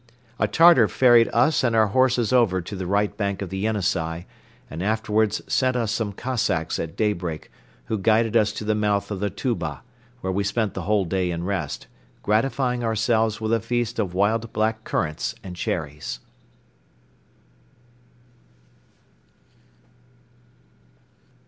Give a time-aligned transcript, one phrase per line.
[0.39, 4.25] A Tartar ferried us and our horses over to the right bank of the Yenisei
[4.67, 7.51] and afterwards sent us some Cossacks at daybreak
[7.85, 9.83] who guided us to the mouth of the Tuba,
[10.21, 11.85] where we spent the whole day in rest,
[12.23, 16.19] gratifying ourselves with a feast of wild black currants and cherries.